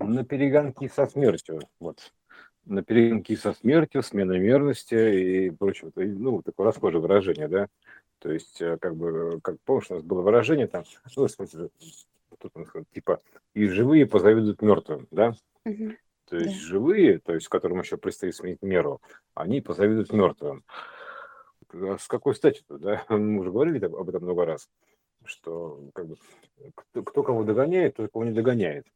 [0.00, 1.60] На перегонки со смертью.
[1.78, 2.12] Вот.
[2.64, 5.92] На перегонки со смертью, смена мерности и прочее.
[5.94, 7.68] Ну, такое расхожее выражение, да.
[8.18, 10.84] То есть, э, как бы, как помнишь, у нас было выражение там,
[11.16, 11.70] ну, в смысле,
[12.38, 12.52] тут,
[12.92, 13.20] типа,
[13.54, 15.34] и живые позавидуют мертвым, да?
[15.64, 15.92] Угу.
[16.26, 16.66] То есть да.
[16.66, 19.00] живые, то есть которым еще предстоит сменить меру,
[19.34, 20.64] они позавидуют мертвым.
[21.72, 23.04] А с какой стати-то, да?
[23.08, 24.68] Мы уже говорили об этом много раз,
[25.24, 26.16] что как бы,
[26.74, 28.86] кто, кто кого догоняет, тот кого не догоняет.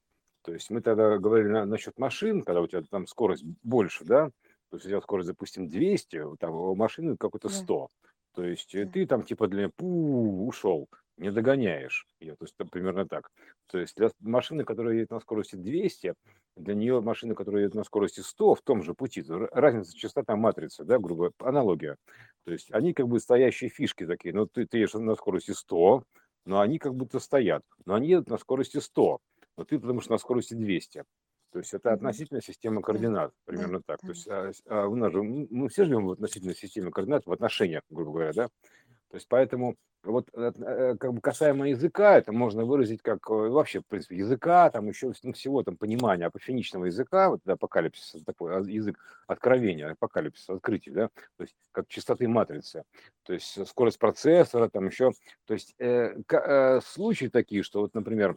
[0.45, 4.31] То есть мы тогда говорили на, насчет машин, когда у тебя там скорость больше, да,
[4.71, 7.79] то есть у тебя скорость, допустим, 200, там у машины какой-то 100.
[7.79, 8.11] Да.
[8.35, 8.87] То есть да.
[8.87, 12.37] ты там типа для пу ушел, не догоняешь ее.
[12.37, 13.31] То есть это примерно так.
[13.69, 16.15] То есть для машины, которая едет на скорости 200,
[16.57, 20.85] для нее машина, которая едет на скорости 100 в том же пути, разница частота матрицы,
[20.85, 21.97] да, грубо аналогия.
[22.45, 24.35] То есть они как бы стоящие фишки такие.
[24.35, 26.05] Ну, ты, ты едешь на скорости 100,
[26.47, 27.63] но они как будто стоят.
[27.87, 29.19] Но они едут на скорости 100,
[29.57, 31.05] но ты потому что на скорости 200.
[31.53, 34.01] То есть это относительная система координат, примерно так.
[34.01, 37.33] То есть а, а у нас же, мы все живем в относительной системе координат в
[37.33, 38.49] отношениях, грубо говоря, да.
[39.11, 43.33] То есть поэтому вот э, э, как бы касаемо языка, это можно выразить как э,
[43.33, 48.57] вообще, в принципе, языка, там еще ну, всего там понимания апофеничного языка, вот апокалипсис, такой
[48.57, 52.85] а, язык откровения, апокалипсис, открытия, да, то есть как частоты матрицы,
[53.23, 55.13] то есть скорость процессора, там еще,
[55.47, 58.37] то есть э, э, случаи такие, что вот, например, а,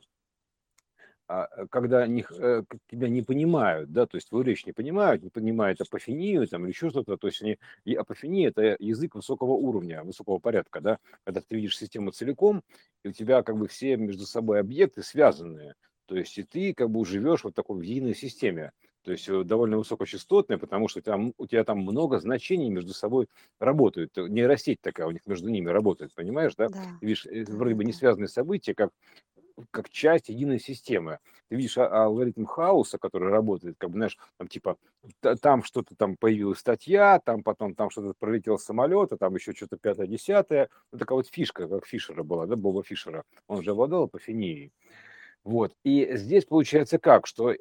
[1.69, 5.81] когда них, э, тебя не понимают, да, то есть твою речь не понимают, не понимают
[5.81, 10.39] апофению там или еще что-то, то есть они, и апофения– это язык высокого уровня, высокого
[10.39, 12.63] порядка, да, когда ты видишь систему целиком,
[13.03, 15.75] и у тебя как бы все между собой объекты связанные,
[16.05, 18.71] то есть и ты как бы живешь вот такой в единой системе,
[19.03, 23.27] то есть э, довольно высокочастотная, потому что там, у тебя там много значений между собой
[23.57, 24.15] работают.
[24.17, 26.67] Нейросеть такая у них между ними работает, понимаешь, да?
[26.67, 26.83] да.
[26.99, 28.91] Видишь, вроде бы не связанные события, как
[29.71, 31.19] как часть единой системы.
[31.49, 34.77] Ты видишь а, алгоритм хаоса, который работает, как бы, знаешь, там типа
[35.41, 39.77] там что-то там появилась статья, там потом там что-то пролетел самолет, а там еще что-то
[39.77, 40.69] пятое, десятое.
[40.91, 43.23] Ну, такая вот фишка, как Фишера была, да, Боба Фишера.
[43.47, 44.71] Он же обладал апофенией.
[45.43, 45.73] Вот.
[45.83, 47.53] И здесь получается как, что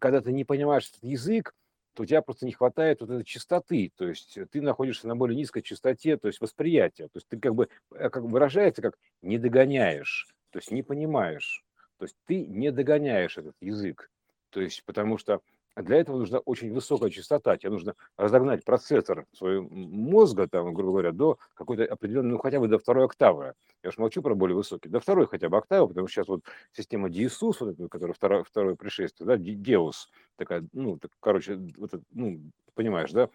[0.00, 1.52] когда ты не понимаешь этот язык,
[1.94, 5.34] то у тебя просто не хватает вот этой чистоты, то есть ты находишься на более
[5.34, 9.38] низкой частоте, то есть восприятия, то есть ты как бы, э, как выражается, как не
[9.38, 11.66] догоняешь то есть не понимаешь,
[11.98, 14.10] то есть ты не догоняешь этот язык,
[14.48, 15.42] то есть потому что
[15.76, 21.12] для этого нужна очень высокая частота, тебе нужно разогнать процессор своего мозга, там, грубо говоря,
[21.12, 23.52] до какой-то определенной, ну хотя бы до второй октавы.
[23.82, 26.40] Я уж молчу про более высокий, до второй хотя бы октавы, потому что сейчас вот
[26.72, 32.00] система Диисус, вот эта, которая второе, второе пришествие, да, Деус, такая, ну, так, короче, вот,
[32.12, 32.40] ну,
[32.76, 33.28] понимаешь, да,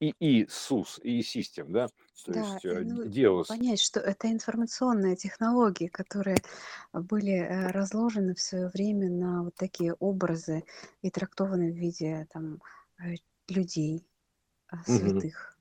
[0.00, 1.88] и Иисус, и систем, да,
[2.24, 3.48] то Да, есть э, ну, Деус.
[3.48, 6.38] понять, что это информационные технологии, которые
[6.92, 10.64] были э, разложены в свое время на вот такие образы
[11.02, 12.62] и трактованы в виде там
[13.02, 13.16] э,
[13.48, 14.06] людей,
[14.68, 15.58] а, святых.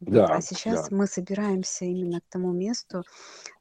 [0.00, 0.30] Вот.
[0.30, 0.96] А Да, сейчас да.
[0.96, 3.02] мы собираемся именно к тому месту,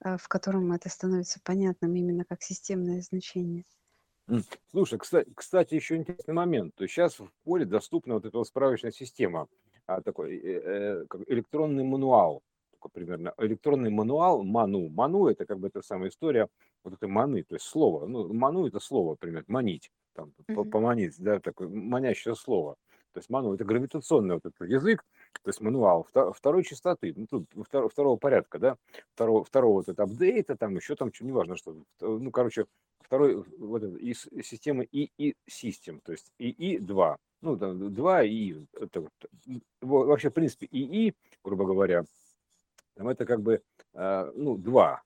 [0.01, 3.65] а, в котором это становится понятным именно как системное значение.
[4.71, 6.75] Слушай, кстати, кстати, еще интересный момент.
[6.75, 9.47] То есть сейчас в поле доступна вот эта вот справочная система,
[9.85, 14.89] а, такой э, э, как электронный мануал, такой примерно электронный мануал ману.
[14.89, 16.49] Ману это как бы эта самая история
[16.83, 18.05] вот этой маны, то есть слово.
[18.05, 20.71] Ну, ману это слово, примерно манить, там по- Мгм.
[20.71, 22.75] поманить, да, такое манящее слово.
[23.13, 25.03] То есть ману это гравитационный вот этот язык,
[25.43, 28.77] то есть мануал вто- второй частоты, ну, тут второго, второго порядка, да,
[29.13, 32.65] второго, второго вот это апдейта, там еще там, что, неважно что, ну, короче,
[32.99, 39.07] второй вот это, из системы ИИ систем, то есть ИИ-2, ну, там, 2 и это,
[39.81, 42.03] вообще, в принципе, ИИ, грубо говоря,
[42.95, 43.61] там это как бы,
[43.93, 45.03] э, ну, 2,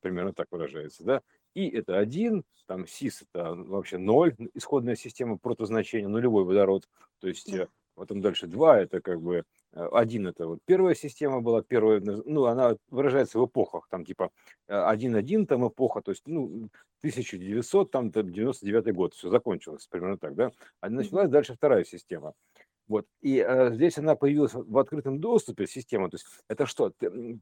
[0.00, 1.22] примерно так выражается, да,
[1.54, 6.88] и это 1, там СИС это вообще 0, исходная система протозначения, нулевой водород,
[7.20, 7.68] то есть Да.
[7.94, 9.44] потом дальше 2, это как бы Э,
[9.74, 10.60] один это вот.
[10.64, 14.30] Первая система была, первая, ну, она выражается в эпохах, там типа
[14.68, 16.68] 1.1 э, там эпоха, то есть, ну,
[17.00, 22.34] 1900, там 99 год, все закончилось примерно так, да, а началась дальше вторая система.
[22.86, 23.06] Вот.
[23.22, 26.92] И э, здесь она появилась в открытом доступе, система, то есть это что,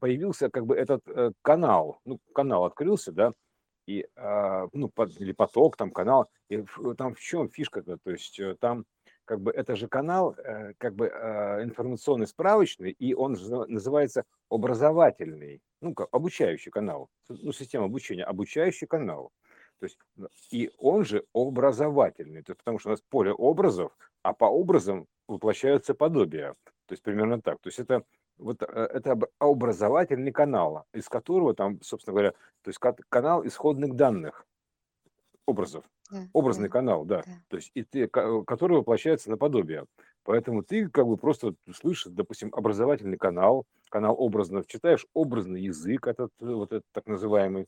[0.00, 3.32] появился как бы этот э, канал, ну, канал открылся, да,
[3.86, 6.64] и, э, ну, под, или поток, там канал, и
[6.96, 8.84] там в чем фишка-то, то есть э, там
[9.24, 13.32] как бы это же канал э, как бы э, информационный справочный, и он
[13.68, 19.30] называется образовательный, ну, как обучающий канал, ну, система обучения, обучающий канал.
[19.78, 19.98] То есть,
[20.52, 23.92] и он же образовательный, то есть, потому что у нас поле образов,
[24.22, 26.54] а по образам воплощаются подобия.
[26.86, 27.58] То есть примерно так.
[27.60, 28.04] То есть это
[28.38, 32.32] вот э, это образовательный канал, из которого там, собственно говоря,
[32.62, 32.78] то есть
[33.08, 34.46] канал исходных данных.
[35.46, 35.84] Образов.
[36.10, 37.22] Да, Образный да, канал, да.
[37.24, 37.32] да.
[37.48, 39.86] То есть, и ты, ко- который воплощается наподобие.
[40.24, 46.30] Поэтому ты как бы просто слышишь, допустим, образовательный канал, канал образно, читаешь образный язык, этот,
[46.38, 47.66] вот этот так называемый,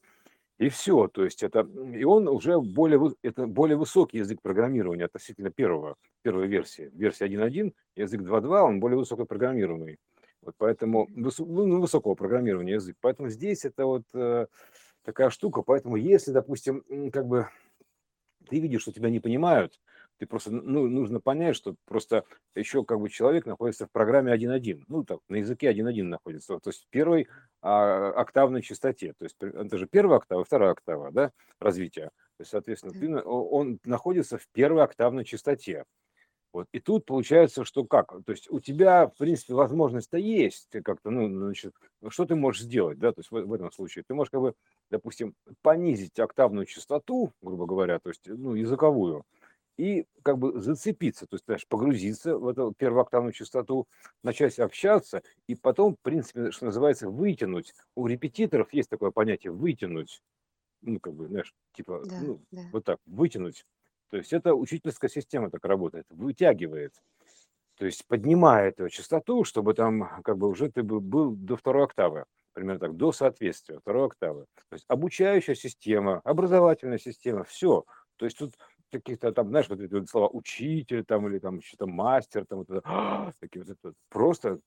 [0.59, 1.09] и все.
[1.09, 6.47] То есть это, и он уже более, это более высокий язык программирования относительно первого, первой
[6.47, 6.91] версии.
[6.95, 9.99] Версия 1.1, язык 2.2, он более высокопрограммируемый.
[10.43, 12.97] Вот поэтому, ну, ну, высокого программирования язык.
[13.01, 14.47] Поэтому здесь это вот э,
[15.03, 15.63] такая штука.
[15.63, 17.49] Поэтому если, допустим, как бы
[18.49, 19.81] ты видишь, что тебя не понимают,
[20.19, 22.25] ты просто, ну, нужно понять, что просто
[22.55, 26.71] еще как бы человек находится в программе 1.1, ну, так, на языке 1.1 находится, то
[26.71, 27.29] есть в первой
[27.63, 32.11] а, октавной частоте, то есть это же первая октава, вторая октава, да, развития.
[32.37, 35.85] То есть, соответственно, ты, он находится в первой октавной частоте.
[36.55, 36.69] Вот.
[36.71, 38.15] И тут получается, что как?
[38.25, 41.75] То есть у тебя, в принципе, возможность-то есть ты как-то, ну, значит,
[42.09, 44.55] что ты можешь сделать, да, то есть в, в этом случае ты можешь, как бы,
[44.91, 49.25] допустим, понизить октавную частоту, грубо говоря, то есть, ну, языковую,
[49.77, 53.89] и как бы зацепиться, то есть, знаешь, погрузиться в эту первооктавную частоту,
[54.23, 57.75] начать общаться, и потом, в принципе, что называется, вытянуть.
[57.97, 60.23] У репетиторов есть такое понятие «вытянуть»,
[60.83, 62.63] ну, как бы, знаешь, типа, Да, ну, да.
[62.73, 63.67] вот так, вытянуть.
[64.11, 66.95] То есть это учительская система так работает, вытягивает,
[67.77, 71.85] то есть поднимает ее частоту, чтобы там как бы уже ты бы был до второй
[71.85, 74.47] октавы, примерно так, до соответствия второй октавы.
[74.71, 77.85] То есть обучающая система, образовательная система, все.
[78.17, 78.55] То есть тут
[78.93, 82.71] каких-то там, знаешь, вот эти вот слова учитель там или там что-то мастер, там вот
[82.71, 84.61] это, такие вот это, просто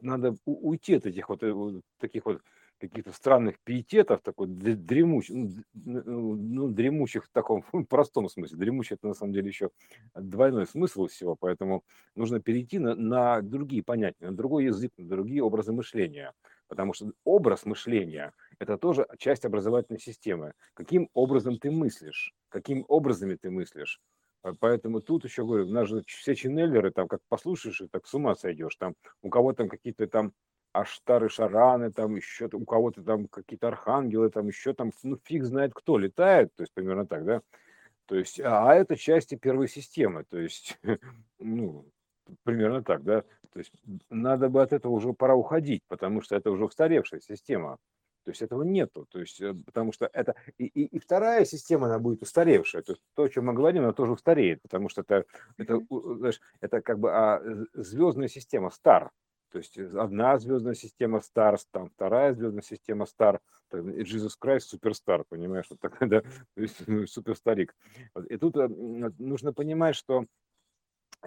[0.00, 2.42] надо у- уйти от этих вот, э, вот таких вот
[2.80, 8.58] каких-то странных пиететов, такой д- дремуч, ну, ну, ну, дремучих в таком простом смысле.
[8.58, 9.70] Дремучий это на самом деле еще
[10.14, 11.82] двойной смысл всего, поэтому
[12.14, 16.32] нужно перейти на, на другие понятия, на другой язык, на другие образы мышления.
[16.68, 20.52] Потому что образ мышления– это тоже часть образовательной системы.
[20.74, 24.00] Каким образом ты мыслишь, какими образами ты мыслишь.
[24.42, 28.06] А Поэтому тут еще говорю, у нас же все ченнелеры, там как послушаешь, и так
[28.06, 28.76] с ума сойдешь.
[28.76, 30.32] Там у кого там какие-то там
[30.72, 35.72] аштары, шараны, там еще у кого-то там какие-то архангелы, там еще там, ну фиг знает
[35.72, 37.42] кто летает, то есть примерно так, да.
[38.06, 40.78] То есть, а а это части первой системы, то есть,
[41.38, 41.86] ну,
[42.42, 43.24] примерно так, да.
[43.54, 43.72] То есть
[44.10, 47.78] надо бы от этого уже пора уходить, потому что это уже устаревшая система.
[48.24, 49.06] То есть этого нету.
[49.10, 52.82] То есть, э, потому что это и, и, и вторая система, она будет устаревшая.
[52.82, 55.24] То есть то, о чем мы говорим, она тоже устареет, потому что это,
[55.56, 55.78] это,
[56.16, 57.40] знаешь, это как бы а,
[57.74, 59.10] звездная система стар.
[59.52, 63.40] То есть одна звездная система стар, там вторая звездная система стар,
[63.72, 66.20] Jesus Christ суперстар, понимаешь, вот такая, да,
[66.54, 67.74] то есть ну, суперстарик.
[68.28, 70.26] И тут э, нужно понимать, что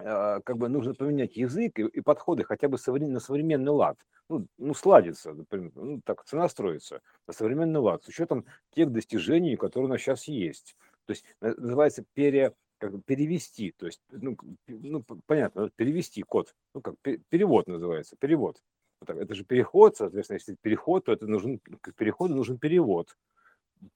[0.02, 3.98] как бы нужно поменять язык и, и подходы хотя бы совре- на современный лад.
[4.28, 9.86] Ну, ну, сладиться, например, ну, так, сонастроиться на современный лад с учетом тех достижений, которые
[9.86, 10.76] у нас сейчас есть.
[11.06, 14.36] То есть на- называется пере, как бы перевести, то есть, ну,
[14.68, 18.62] ну, понятно, перевести код, ну, как пе- перевод называется, перевод.
[19.06, 23.16] Это же переход, соответственно, если переход, то это нужен, к переходу нужен перевод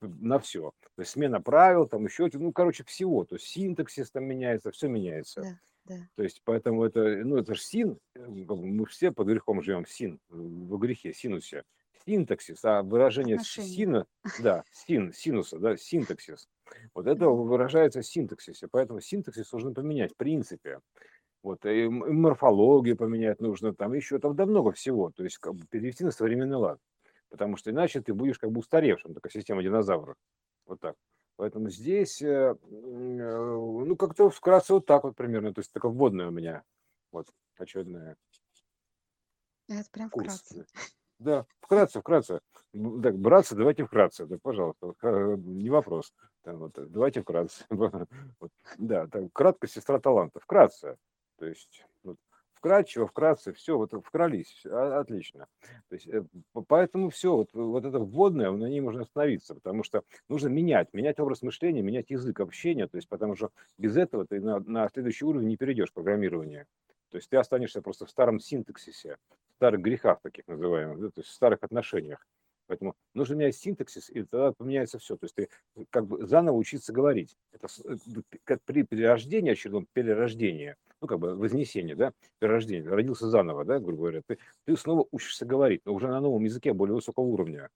[0.01, 0.73] на все.
[0.97, 3.25] То есть смена правил, там еще, ну, короче, всего.
[3.25, 5.43] То есть синтаксис там меняется, все меняется.
[5.43, 6.09] Да, да.
[6.17, 10.15] То есть поэтому это, ну, это же син, э, мы все под грехом живем, син,
[10.31, 11.65] э, во грехе, синусе.
[12.05, 13.75] Синтаксис, а выражение Отношения.
[13.75, 14.07] сина,
[14.41, 16.49] да, син, синуса, да, синтаксис.
[16.95, 20.81] Вот это выражается в синтаксисе, поэтому синтаксис нужно поменять в принципе.
[21.43, 25.55] Вот, м- и морфологию поменять нужно, там еще там да много всего, то есть как
[25.55, 26.79] бы перевести на современный лад,
[27.31, 30.17] потому что иначе ты будешь как бы устаревшим, такая система динозавров,
[30.67, 30.97] вот так.
[31.43, 36.29] Поэтому здесь, э, э, ну, как-то вкратце вот так вот примерно, то есть такая вводная
[36.29, 36.63] у меня,
[37.11, 37.27] вот,
[37.59, 38.17] очередная
[39.69, 40.39] Это прям курс.
[40.39, 40.67] вкратце.
[41.19, 42.41] Да, вкратце, вкратце.
[42.73, 46.15] М, Так, братцы, давайте вкратце, да, пожалуйста, э, не вопрос.
[46.43, 47.65] Там, вот, давайте вкратце.
[48.39, 50.97] Вот, да, там, кратко сестра таланта, вкратце.
[51.39, 52.19] То есть, вот,
[52.63, 55.49] вкратчиво, вкратце, все, вот вкрались, отлично.
[55.89, 56.23] То есть, э,
[56.69, 61.19] поэтому все, вот, вот это вводное, на ней можно остановиться, потому что нужно менять, менять
[61.19, 65.25] образ мышления, менять язык общения, то есть, потому что без этого ты на, на следующий
[65.25, 66.67] уровень не перейдешь программирование.
[67.11, 69.17] То есть ты останешься просто в старом синтаксисе,
[69.51, 72.25] в старых грехах таких называемых, да, то есть в старых отношениях.
[72.69, 75.17] Поэтому нужно менять синтаксис, и тогда поменяется все.
[75.17, 75.49] То есть ты
[75.91, 77.37] как бы заново учиться говорить.
[77.51, 77.97] Это э,
[78.45, 84.03] как при перерождении, очередном перерождении, ну как бы вознесение, да, перерождение, родился заново, да, грубо
[84.03, 87.69] говоря, ты, ты снова учишься говорить, но уже на новом языке более высокого уровня.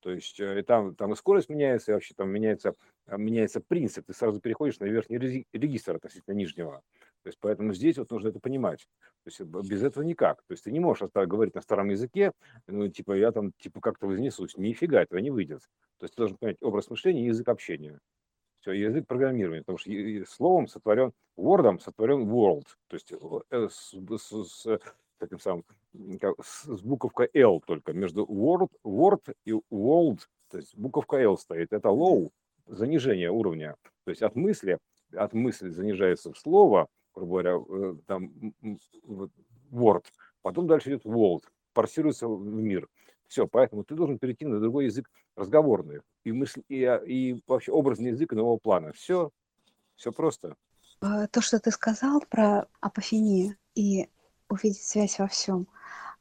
[0.00, 2.74] То есть э, и там, там и скорость меняется, и вообще там меняется,
[3.06, 4.06] а, меняется принцип.
[4.06, 6.82] Ты сразу переходишь на верхний регистр относительно нижнего.
[7.22, 8.86] То есть поэтому здесь вот нужно это понимать.
[9.24, 10.42] То есть э, без этого никак.
[10.46, 12.30] То есть ты не можешь говорить на старом языке,
[12.68, 14.56] ну, типа, я там, типа, как-то вознесусь.
[14.56, 15.62] Нифига этого не выйдет.
[15.98, 17.98] То есть ты должен понять образ мышления и язык общения.
[18.60, 19.90] Все, язык программирования, потому что
[20.26, 24.80] словом сотворен, word сотворен world, то есть э, с, с, с,
[25.18, 25.64] таким самым,
[26.42, 31.72] с, с буковкой L только, между word, word и world, то есть буковка L стоит,
[31.72, 32.30] это low,
[32.66, 34.78] занижение уровня, то есть от мысли,
[35.14, 38.32] от мысли занижается в слово, грубо говоря, э, там
[39.70, 40.04] word,
[40.42, 42.88] потом дальше идет world, парсируется в мир.
[43.28, 47.72] Все, поэтому ты должен перейти на другой язык разговорный и, мысль, и, а, и вообще
[47.72, 48.92] образный язык нового плана.
[48.92, 49.30] Все,
[49.96, 50.56] все просто.
[51.00, 54.08] А, то, что ты сказал про апофению и
[54.48, 55.68] увидеть связь во всем,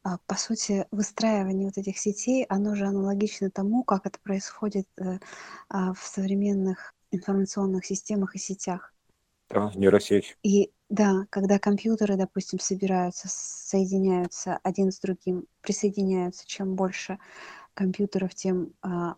[0.04, 5.20] а, по сути, выстраивание вот этих сетей, оно же аналогично тому, как это происходит э,
[5.70, 8.94] в современных информационных системах и сетях.
[9.50, 10.38] Да, нейросеть.
[10.44, 17.20] И да, когда компьютеры, допустим, собираются, соединяются один с другим, присоединяются, чем больше
[17.74, 19.16] компьютеров, тем а,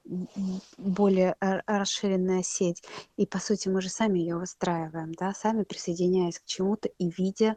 [0.78, 2.84] более расширенная сеть.
[3.16, 7.56] И, по сути, мы же сами ее выстраиваем, да, сами присоединяясь к чему-то и видя,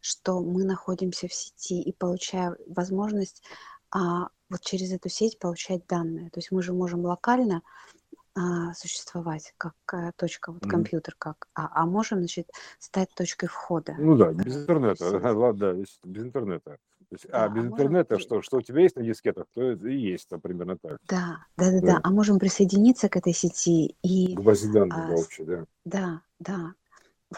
[0.00, 3.42] что мы находимся в сети и получая возможность
[3.90, 6.30] а, вот через эту сеть получать данные.
[6.30, 7.62] То есть мы же можем локально
[8.40, 13.94] а, существовать как а, точка, вот компьютер как, а, а можем, значит, стать точкой входа.
[13.98, 15.04] Ну да, без интернета,
[15.34, 15.72] ладно, да,
[16.04, 16.78] без интернета.
[17.10, 18.26] То есть, а, а без а интернета, можем...
[18.26, 20.98] что, что у тебя есть на дискетах, то и есть там, примерно так.
[21.08, 22.00] Да, да, да, да, да.
[22.02, 24.34] А можем присоединиться к этой сети и...
[24.34, 25.64] К базе данных а, общей, да.
[25.84, 26.74] Да, да.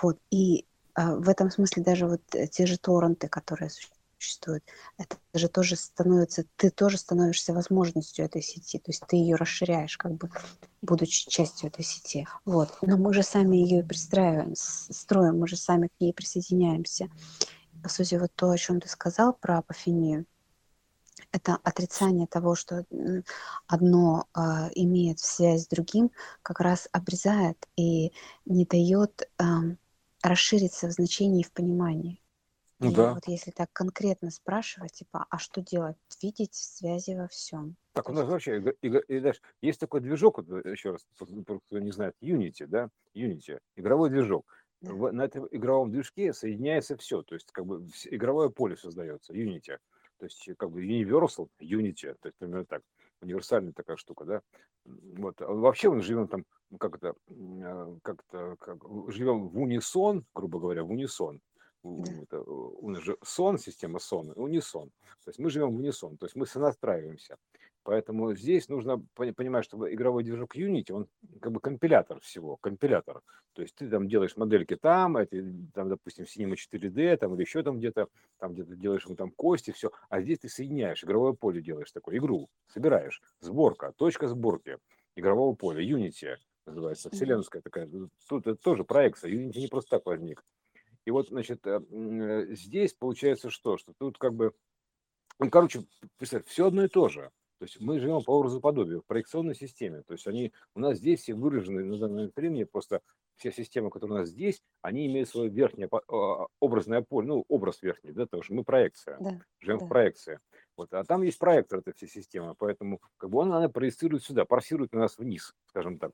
[0.00, 4.64] Вот, и а, в этом смысле даже вот э, те же торренты, которые существуют, существует,
[4.99, 9.97] это же тоже становится, ты тоже становишься возможностью этой сети, то есть ты ее расширяешь,
[9.97, 10.31] как бы,
[10.81, 12.26] будучи частью этой сети.
[12.45, 12.79] Вот.
[12.83, 17.09] Но мы же сами ее пристраиваем, строим, мы же сами к ней присоединяемся.
[17.83, 20.26] По сути, вот то, о чем ты сказал про апофению,
[21.33, 22.85] это отрицание того, что
[23.67, 24.41] одно э,
[24.75, 26.11] имеет связь с другим,
[26.43, 28.12] как раз обрезает и
[28.45, 29.45] не дает э,
[30.23, 32.22] расшириться в значении и в понимании.
[32.83, 33.15] Ну и да.
[33.15, 35.97] вот если так конкретно спрашивать, типа, а что делать?
[36.21, 37.77] Видеть связи во всем.
[37.93, 41.79] Так, у нас вообще, и, и, и, есть такой движок, вот, э, еще раз, кто
[41.79, 44.45] не знает, Unity, да, Unity, игровой движок.
[44.81, 44.93] Да.
[44.95, 49.79] В, на этом игровом движке соединяется все, то есть как бы игровое поле создается, Unity.
[50.19, 52.83] То есть как бы Universal, Unity, то есть примерно так,
[53.21, 54.43] универсальная такая штука, да.
[54.85, 55.41] Вот.
[55.41, 56.45] А вообще мы живем там,
[56.81, 61.41] как это, а, как-то, как, живем в унисон, грубо говоря, в унисон
[61.85, 64.91] это, у нас же сон, система сон, унисон.
[65.25, 67.37] То есть мы живем в унисон, то есть мы сонастраиваемся.
[67.85, 71.09] Поэтому здесь нужно понимать, что игровой движок Unity, он
[71.41, 73.23] как бы компилятор всего, компилятор.
[73.55, 75.37] То есть ты там делаешь модельки там, это,
[75.75, 78.07] там, допустим, Cinema 4D, там или еще там где-то,
[78.39, 79.91] там где-то делаешь ну, там кости, все.
[80.09, 84.79] А здесь ты соединяешь, игровое поле делаешь такое, игру, собираешь, сборка, точка сборки
[85.17, 86.37] игрового поля, Unity
[86.67, 87.91] называется, вселенская такая.
[88.29, 90.45] Тут это тоже проекция, Unity не просто так возник.
[91.04, 93.76] И вот, значит, э, э, здесь получается что?
[93.76, 94.52] Что тут как бы,
[95.38, 95.85] ну, короче,
[96.16, 97.30] представь, все одно и то же.
[97.59, 100.02] То есть мы живем по образу подобию в проекционной системе.
[100.02, 103.02] То есть они у нас здесь все выражены на данном времени, просто
[103.37, 107.80] все системы, которые у нас здесь, они имеют свое верхнее а, образное поле, ну, образ
[107.82, 109.87] верхний, да, потому что мы проекция, да, живем да.
[109.87, 110.40] в проекции.
[110.76, 114.47] Вот, а там есть проектор этой всей системы, поэтому как бы он, она проецирует сюда,
[114.47, 116.12] парсирует на нас вниз, скажем так,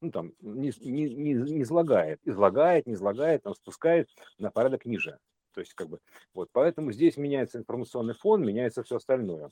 [0.00, 5.18] ну там, не, не, не, не излагает, излагает, не излагает, там спускает на порядок ниже.
[5.54, 6.00] То есть как бы,
[6.34, 9.50] вот, поэтому здесь меняется информационный фон, меняется все остальное.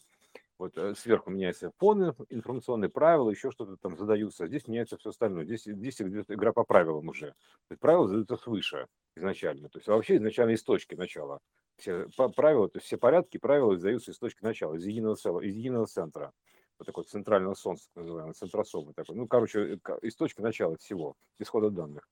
[0.61, 4.47] Вот э, сверху меняется фон, информационные правила, еще что-то там задаются.
[4.47, 5.47] Здесь меняется все остальное.
[5.47, 7.29] Здесь, здесь игра по правилам уже.
[7.29, 8.87] То есть правила задаются свыше
[9.17, 9.71] изначально.
[9.71, 11.39] То есть вообще изначально из точки начала.
[11.79, 15.57] Все правила, то есть все порядки, правила издаются из точки начала, из единого, целого, из
[15.57, 16.31] единого центра.
[16.79, 19.17] Вот такой центрального солнца, так называемый, центросомы такой.
[19.17, 22.07] Ну, короче, э, из точки начала всего, исхода данных.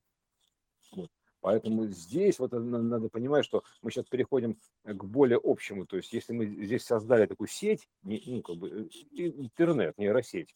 [0.91, 1.11] Вот.
[1.41, 5.85] Поэтому здесь вот надо понимать, что мы сейчас переходим к более общему.
[5.85, 10.55] То есть если мы здесь создали такую сеть, ну, как бы э, интернет, нейросеть,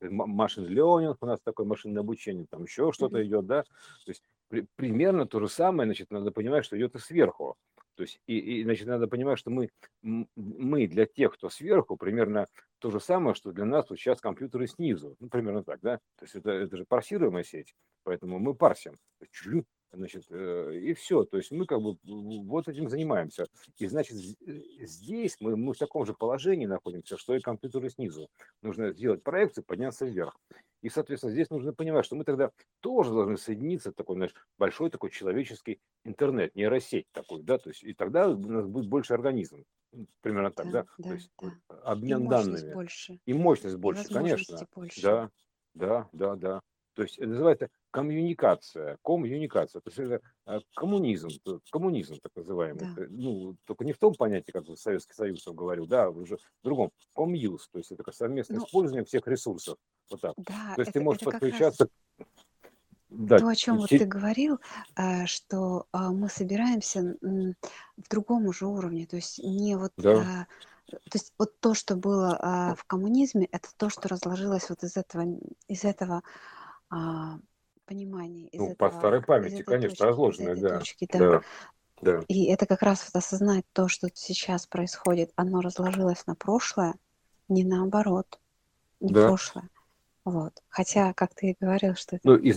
[0.00, 4.66] машин learning, у нас такое машинное обучение, там еще что-то идет, да, то есть при,
[4.76, 7.56] примерно то же самое, значит, надо понимать, что идет и сверху.
[7.96, 9.70] То есть, и, и, значит, надо понимать, что мы,
[10.02, 12.48] мы для тех, кто сверху, примерно
[12.80, 15.16] то же самое, что для нас вот сейчас компьютеры снизу.
[15.20, 15.98] Ну, примерно так, да?
[16.18, 18.98] То есть это, это же парсируемая сеть, поэтому мы парсим.
[19.94, 21.24] Значит, э, и все.
[21.24, 23.46] То есть мы как бы вот этим занимаемся.
[23.78, 28.28] И значит, э, здесь мы, мы в таком же положении находимся, что и компьютеры снизу.
[28.62, 30.36] Нужно сделать проекцию, подняться вверх.
[30.82, 35.10] И, соответственно, здесь нужно понимать, что мы тогда тоже должны соединиться, такой, знаешь, большой такой
[35.10, 39.64] человеческий интернет, нейросеть такой, да, то есть и тогда у нас будет больше организм,
[40.20, 41.76] примерно так, да, да, да то есть да.
[41.84, 42.74] обмен и данными.
[42.74, 43.18] Больше.
[43.24, 44.58] И мощность больше, и конечно.
[44.74, 45.00] Больше.
[45.00, 45.30] Да,
[45.72, 46.60] да, да, да.
[46.92, 49.80] То есть это называется коммуникация, коммуникация.
[49.80, 51.28] То есть это а, коммунизм,
[51.70, 52.92] коммунизм так называемый.
[52.96, 53.02] Да.
[53.08, 56.90] Ну, только не в том понятии, как Советский Союз говорил, да, уже в другом.
[57.14, 59.78] Комьюз, то есть это совместное ну, использование всех ресурсов.
[60.10, 60.34] Вот так.
[60.38, 61.88] Да, то есть это, ты можешь подключаться...
[63.10, 64.58] Да, то, о чем вот ты говорил,
[64.96, 70.48] э, что а, мы собираемся в другом уже уровне, то есть не вот да.
[70.86, 74.96] То есть вот то, что было а, в коммунизме, это то, что разложилось вот из
[74.96, 76.22] этого, из этого
[76.90, 77.38] а,
[77.86, 80.78] понимания, из ну, этого, по старой памяти, конечно, точки, разложенное, да.
[80.78, 81.18] Точки, да.
[81.18, 81.42] да.
[82.02, 82.22] Да.
[82.28, 86.94] И это как раз вот осознать то, что сейчас происходит, оно разложилось на прошлое,
[87.48, 88.40] не наоборот,
[89.00, 89.28] не да.
[89.28, 89.68] прошлое.
[90.24, 90.52] Вот.
[90.68, 92.28] Хотя, как ты и говорил, что это...
[92.28, 92.54] Ну, и,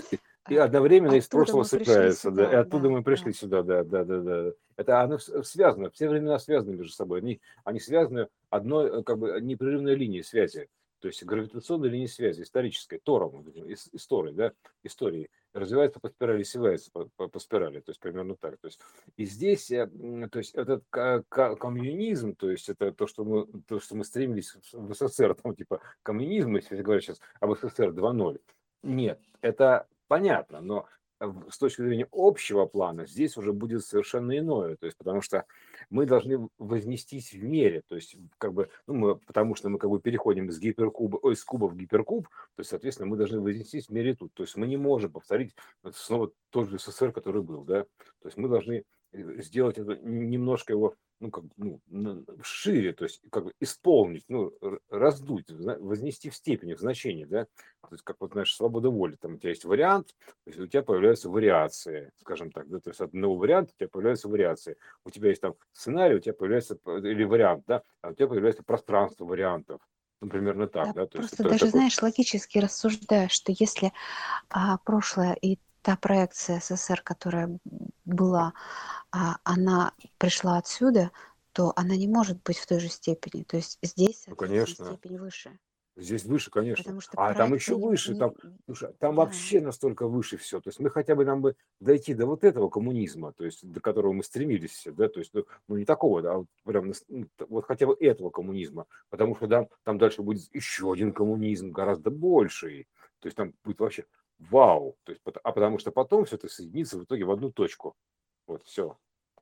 [0.50, 3.38] и одновременно из прошлого собирается, да, и оттуда да, мы пришли да.
[3.38, 4.51] сюда, да, да, да, да.
[4.75, 9.96] Это оно связано, все времена связаны между собой, они, они связаны одной, как бы, непрерывной
[9.96, 10.69] линией связи,
[11.00, 13.46] то есть гравитационной линии связи, исторической, тором,
[13.94, 14.51] историей, да,
[14.84, 18.58] истории, развивается по спирали, свивается по, по, по спирали, то есть примерно так.
[18.60, 18.80] То есть,
[19.16, 19.88] и здесь, э,
[20.32, 24.94] то есть этот коммунизм, то есть это то, что мы, то, что мы стремились в
[24.94, 28.39] СССР, там, типа коммунизм, если говорить сейчас об СССР 2.0,
[28.84, 30.88] нет, это понятно, но
[31.19, 35.45] с точки зрения общего плана здесь уже будет совершенно иное, то есть потому что
[35.89, 39.89] мы должны вознестись в мере, то есть как бы, ну, мы, потому что мы как
[39.89, 43.88] бы переходим из гиперкуба, ой, из куба в гиперкуб, то есть, соответственно, мы должны вознестись
[43.88, 45.55] в мере тут, то есть мы не можем повторить
[45.93, 50.74] снова тот же СССР, который был, да, то есть мы должны э, сделать это немножко
[50.74, 54.53] его ну, как, ну, шире, то есть как бы исполнить, ну,
[54.89, 59.36] раздуть, вознести в степени, в значение, да, то есть как вот, знаешь, свобода воли, там
[59.36, 63.01] у тебя есть вариант, то есть у тебя появляются вариации, скажем так, да, то есть
[63.01, 66.77] от одного варианта у тебя появляются вариации, у тебя есть там сценарий, у тебя появляется,
[66.86, 69.81] или вариант, да, а у тебя появляется пространство вариантов,
[70.21, 70.93] ну, примерно так, да.
[70.93, 71.69] да то просто есть, даже, такой...
[71.69, 73.91] знаешь, логически рассуждаешь, что если
[74.50, 77.58] а, прошлое и та проекция СССР, которая
[78.03, 78.53] была,
[79.10, 81.11] а, она пришла отсюда,
[81.53, 83.44] то она не может быть в той же степени.
[83.44, 84.85] То есть здесь, ну, конечно.
[84.85, 85.57] степень выше.
[85.96, 86.83] Здесь выше, конечно.
[86.83, 88.33] Потому что а там еще не, выше, там,
[88.66, 89.22] слушай, там да.
[89.22, 90.59] вообще настолько выше все.
[90.59, 93.79] То есть мы хотя бы нам бы дойти до вот этого коммунизма, то есть до
[93.79, 96.92] которого мы стремились все, да, то есть ну, ну не такого, да, а вот прям
[97.07, 101.72] ну, вот хотя бы этого коммунизма, потому что там, там дальше будет еще один коммунизм,
[101.72, 102.90] гораздо больший.
[103.20, 104.05] То есть там будет вообще
[104.39, 107.95] вау, то есть, а потому что потом все это соединится в итоге в одну точку.
[108.45, 108.97] Вот, все.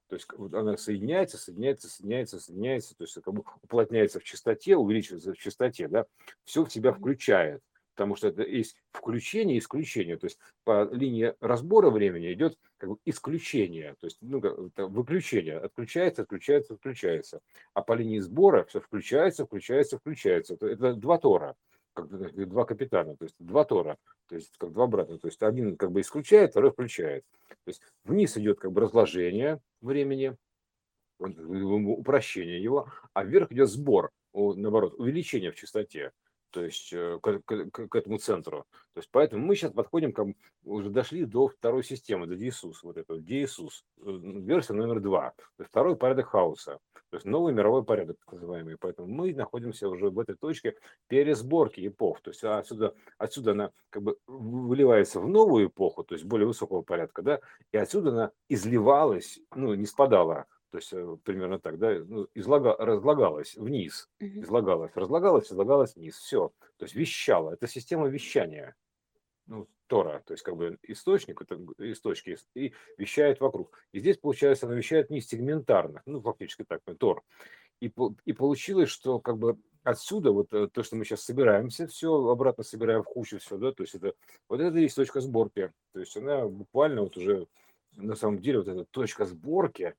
[0.08, 5.34] То есть она соединяется, соединяется, соединяется, соединяется, то есть как бы уплотняется в частоте, увеличивается
[5.34, 6.06] в частоте, да,
[6.44, 7.64] все в себя включает,
[7.96, 12.92] потому что это есть включение и исключение, то есть по линии разбора времени идет как
[12.92, 14.40] бы исключение, то есть ну,
[14.78, 17.40] выключение, отключается, отключается, отключается,
[17.74, 21.56] а по линии сбора все включается, включается, включается, это два тора,
[21.96, 22.10] как
[22.48, 25.92] два капитана, то есть два тора, то есть как два брата, то есть один как
[25.92, 27.24] бы исключает, второй включает.
[27.48, 30.36] То есть вниз идет как бы разложение времени,
[31.18, 36.12] упрощение его, а вверх идет сбор, наоборот, увеличение в частоте
[36.56, 38.66] то есть э, к, к, к этому центру.
[38.94, 40.26] То есть поэтому мы сейчас подходим, к,
[40.64, 44.04] уже дошли до второй системы, до DSUS, вот этого DSUS, э,
[44.40, 48.78] версия номер два, то есть второй порядок хаоса, то есть новый мировой порядок, так называемый.
[48.80, 50.76] Поэтому мы находимся уже в этой точке
[51.08, 56.24] пересборки эпох, то есть отсюда, отсюда она как бы выливается в новую эпоху, то есть
[56.24, 57.42] более высокого порядка, да,
[57.74, 62.76] и отсюда она изливалась, ну, не спадала то есть э, примерно так, да, ну, излага,
[62.78, 68.76] разлагалась вниз, излагалась, разлагалась, излагалась вниз, все, то есть вещала, это система вещания,
[69.48, 73.72] ну, Тора, то есть как бы источник, это источники, и вещает вокруг.
[73.94, 77.24] И здесь, получается, она вещает не сегментарно, ну, фактически так, ну, Тор.
[77.80, 77.90] И,
[78.26, 82.66] и получилось, что как бы отсюда вот э, то, что мы сейчас собираемся, все обратно
[82.66, 84.14] собираем в кучу, все, да, то есть это
[84.50, 87.48] вот это и есть точка сборки, то есть она буквально вот уже
[87.96, 89.96] на самом деле вот эта точка сборки,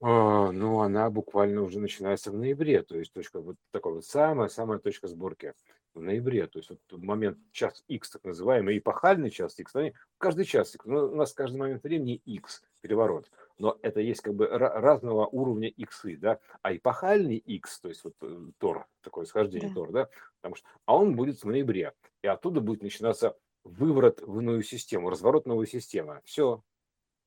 [0.00, 4.78] а, ну, она буквально уже начинается в ноябре, то есть точка вот такая вот самая-самая
[4.78, 5.54] точка сборки
[5.94, 9.72] в ноябре, то есть вот момент час X, так называемый, эпохальный час X,
[10.18, 14.34] каждый час X, ну, у нас каждый момент времени X, переворот, но это есть как
[14.34, 19.70] бы разного уровня X, да, а эпохальный X, то есть вот э, Тор, такое схождение
[19.70, 19.74] да.
[19.74, 20.08] Тор, да,
[20.42, 25.08] потому что, а он будет в ноябре, и оттуда будет начинаться выворот в иную систему,
[25.08, 26.62] разворот новой системы, все,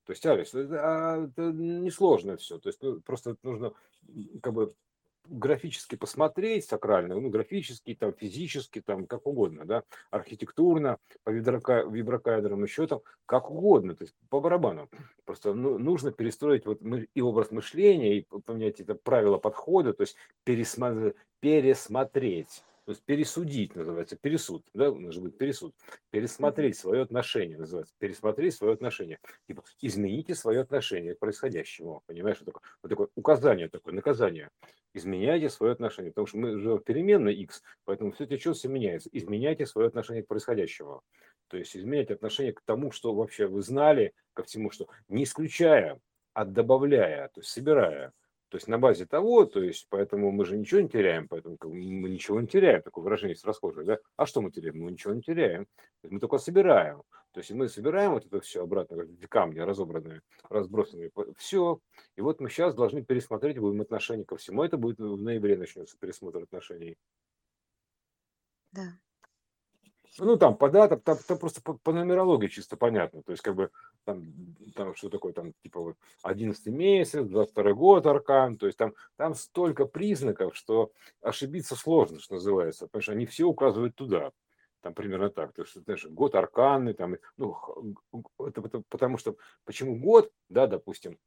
[0.09, 2.57] то есть, Алекс, это, а, это несложно все.
[2.57, 3.73] То есть ну, просто нужно
[4.41, 4.73] как бы
[5.25, 12.87] графически посмотреть сакрально, ну, графически, там, физически, там, как угодно, да, архитектурно, по виброкайдерам, еще
[12.87, 14.89] там, как угодно, то есть по барабану.
[15.25, 16.81] Просто ну, нужно перестроить вот
[17.13, 23.75] и образ мышления, и поменять это правила подхода, то есть пересмотреть, пересмотреть То есть пересудить
[23.75, 25.75] называется, пересуд, да, может быть пересуд.
[26.09, 29.19] Пересмотреть свое отношение называется, пересмотреть свое отношение.
[29.45, 34.49] Типа, измените свое отношение к происходящему, понимаешь, вот такое, вот такое указание, такое наказание.
[34.95, 39.07] Изменяйте свое отношение, потому что мы живем в переменной x, поэтому все течет, все меняется.
[39.13, 41.03] Изменяйте свое отношение к происходящему.
[41.47, 45.99] То есть изменять отношение к тому, что вообще вы знали, ко всему, что не исключая,
[46.33, 48.13] а добавляя, то есть собирая.
[48.49, 52.09] То есть на базе того, то есть поэтому мы же ничего не теряем, поэтому мы
[52.09, 53.99] ничего не теряем, такое выражение есть расхожее, да?
[54.15, 54.81] А что мы теряем?
[54.81, 55.67] Мы ничего не теряем.
[56.01, 57.03] Мы только собираем.
[57.31, 61.79] То есть мы собираем вот это все обратно, камни разобранные, разбросанные, все.
[62.15, 64.63] И вот мы сейчас должны пересмотреть будем отношение ко всему.
[64.63, 66.97] Это будет в ноябре начнется пересмотр отношений.
[68.71, 68.99] Да.
[70.17, 73.21] Ну, там по датам, там, там просто по, по нумерологии чисто понятно.
[73.21, 73.69] То есть, как бы,
[74.05, 74.33] там,
[74.75, 78.57] там что такое, там, типа, вот, 11 месяц, 22 год аркан.
[78.57, 80.91] То есть, там, там столько признаков, что
[81.21, 82.87] ошибиться сложно, что называется.
[82.87, 84.31] Потому что они все указывают туда.
[84.81, 85.53] Там примерно так.
[85.53, 87.55] То есть, знаешь, год арканный, там, ну,
[88.39, 91.19] это, это потому что, почему год, да, допустим,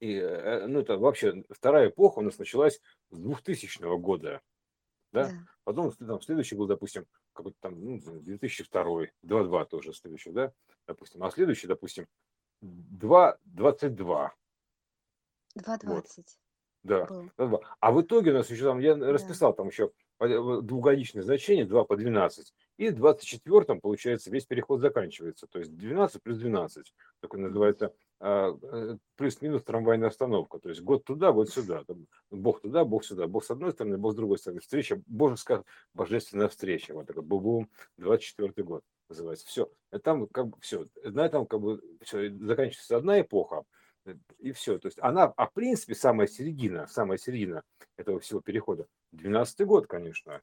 [0.00, 2.80] и, э, ну, это вообще вторая эпоха у нас началась
[3.10, 4.40] с 2000 года,
[5.12, 5.28] да?
[5.28, 5.34] да.
[5.64, 8.82] Потом там, следующий был, допустим, какой-то там ну, 2002,
[9.24, 10.52] 2.2 тоже следующий, да,
[10.86, 11.22] допустим.
[11.22, 12.06] А следующий, допустим,
[12.62, 14.30] 2.22.
[15.56, 15.86] 2.20.
[15.86, 16.04] Вот.
[16.84, 17.62] Да, был.
[17.80, 19.12] А в итоге у нас еще там, я да.
[19.12, 22.52] расписал там еще двухгодичное значение 2 по 12.
[22.78, 25.46] И в 24-м, получается, весь переход заканчивается.
[25.46, 26.92] То есть 12 плюс 12.
[27.20, 30.58] Такой называется а, э, плюс-минус трамвайная остановка.
[30.58, 31.84] То есть год туда, год сюда.
[32.30, 33.26] Бог туда, Бог сюда.
[33.26, 34.60] Бог с одной стороны, Бог с другой стороны.
[34.60, 36.94] Встреча, божеская, божественная встреча.
[36.94, 39.46] Вот такой бум 24 год называется.
[39.46, 39.70] Все.
[40.02, 40.86] Там как бы все.
[41.04, 42.30] На этом как бы все.
[42.30, 43.64] Заканчивается одна эпоха.
[44.38, 44.78] И все.
[44.78, 47.62] То есть она, а в принципе, самая середина, самая середина
[47.96, 48.86] этого всего перехода.
[49.12, 50.40] 12 год, конечно.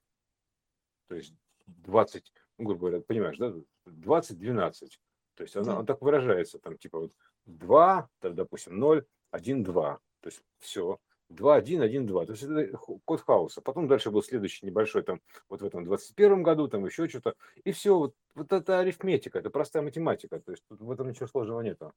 [1.07, 1.33] То есть
[1.67, 3.53] 20, ну, грубо говоря, понимаешь, да,
[3.85, 4.89] 20-12.
[5.35, 7.11] То есть она, он так выражается, там, типа, вот
[7.45, 9.99] 2, там, допустим, 0, 1, 2.
[10.21, 10.99] То есть все.
[11.29, 12.25] 2, 1, 1, 2.
[12.25, 13.61] То есть это код хаоса.
[13.61, 17.35] Потом дальше был следующий небольшой, там, вот в этом 21 году, там еще что-то.
[17.63, 20.39] И все, вот, вот это арифметика, это простая математика.
[20.39, 21.93] То есть тут в этом ничего сложного нету.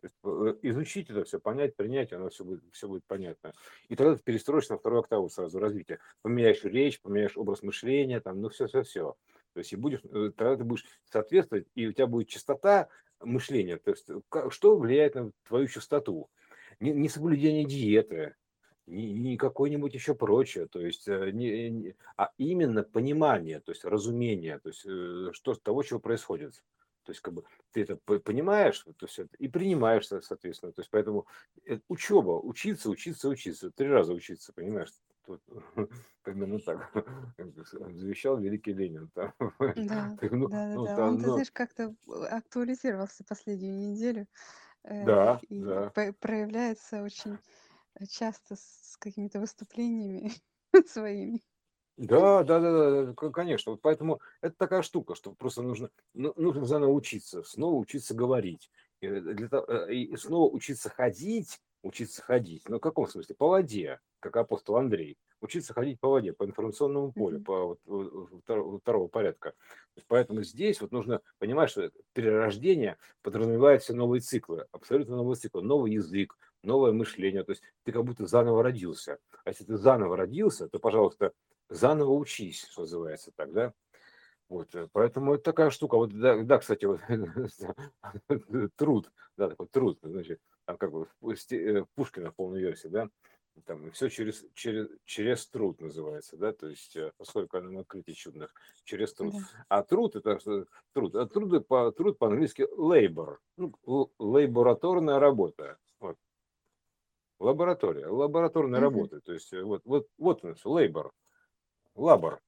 [0.00, 3.52] То есть э, изучить это все, понять, принять, оно все будет, все будет понятно.
[3.88, 5.98] И тогда ты перестроишься на вторую октаву сразу развития.
[6.22, 9.14] Поменяешь речь, поменяешь образ мышления, там, ну все-все-все.
[9.52, 12.88] То есть и будешь, э, тогда ты будешь соответствовать, и у тебя будет частота
[13.20, 13.76] мышления.
[13.76, 14.08] То есть
[14.50, 16.30] что влияет на твою частоту?
[16.78, 18.36] Не, не соблюдение диеты,
[18.86, 23.84] не, не какое-нибудь еще прочее, то есть, э, не, не, а именно понимание, то есть
[23.84, 24.80] разумение, то есть
[25.36, 26.62] что того, чего происходит.
[27.04, 30.72] То есть, как бы ты это понимаешь, то есть, и принимаешь, соответственно.
[30.72, 31.26] То есть, поэтому
[31.66, 34.90] э, учеба, учиться, учиться, учиться, три раза учиться, понимаешь?
[35.26, 35.42] Тут,
[36.22, 36.92] примерно так
[37.94, 39.10] завещал великий Ленин.
[39.14, 39.34] Там.
[39.58, 40.96] Да, ну, да, ну, да.
[40.96, 41.94] Там, Он, ну, ты знаешь, как-то
[42.30, 44.26] актуализировался последнюю неделю.
[44.84, 45.90] Э, да, и да.
[46.20, 47.38] проявляется очень
[48.08, 50.32] часто с какими-то выступлениями
[50.86, 51.42] своими.
[52.00, 53.72] Да, да, да, да, конечно.
[53.72, 58.70] Вот поэтому это такая штука, что просто нужно, ну, нужно заново учиться, снова учиться говорить,
[59.02, 62.66] и, э, для того, э, и снова учиться ходить, учиться ходить.
[62.70, 63.34] Но в каком смысле?
[63.36, 65.18] По воде, как апостол Андрей.
[65.42, 69.54] Учиться ходить по воде, по информационному полю, по вот, второго, второго порядка.
[70.06, 75.92] Поэтому здесь вот нужно понимать, что перерождение подразумевает все новые циклы, абсолютно новые циклы, новый
[75.92, 77.44] язык, новое мышление.
[77.44, 79.18] То есть ты как будто заново родился.
[79.44, 81.32] А если ты заново родился, то, пожалуйста,
[81.68, 83.72] заново учись, что называется так, да.
[84.48, 85.96] Вот, э, поэтому это такая штука.
[85.96, 87.00] Вот, да, да кстати, вот,
[88.76, 93.08] труд, да, такой труд, значит, там как бы э, Пушкина в полной версии, да,
[93.64, 98.52] там все через, через, через труд называется, да, то есть э, поскольку она открытий чудных,
[98.84, 99.34] через труд.
[99.34, 99.64] Да.
[99.68, 100.38] А труд это
[100.92, 103.72] труд, а труд по труд по-английски labor, ну,
[104.18, 105.78] лабораторная работа.
[107.40, 108.82] Лаборатория, лабораторная mm-hmm.
[108.82, 111.10] работа, то есть вот, вот, вот у нас labor,
[111.94, 112.40] лабор,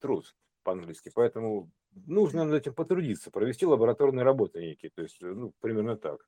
[0.00, 1.12] труд по-английски.
[1.14, 1.70] Поэтому
[2.06, 4.90] нужно над этим потрудиться, провести лабораторные работы некие.
[4.94, 6.26] То есть, ну, примерно так.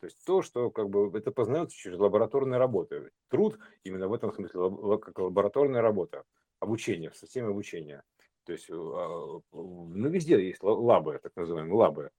[0.00, 3.10] То есть то, что как бы это познается через лабораторные работы.
[3.28, 6.24] Труд именно в этом смысле как лабораторная работа,
[6.60, 8.02] обучение, в системе обучения.
[8.44, 12.10] То есть, а, ну, везде есть лабы, так называемые лабы.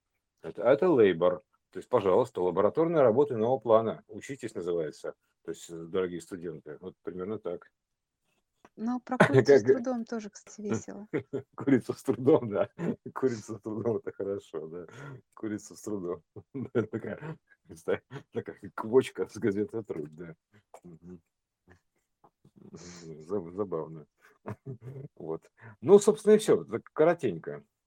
[0.43, 1.41] Это, это лейбор.
[1.71, 4.03] То есть, пожалуйста, лабораторные работы нового плана.
[4.07, 5.15] Учитесь, называется.
[5.43, 7.69] То есть, дорогие студенты, вот примерно так.
[8.75, 11.07] Но про курицу с трудом тоже, кстати, весело.
[11.55, 12.69] Курица с трудом, да.
[13.13, 14.87] Курица с трудом, это хорошо, да.
[15.33, 16.23] Курица с трудом.
[16.73, 17.37] Такая,
[18.31, 20.35] такая квочка с газеты «Труд», да.
[22.71, 24.05] Забавно.
[25.15, 25.49] Вот.
[25.81, 26.65] Ну, собственно, и все.
[26.93, 27.63] коротенько.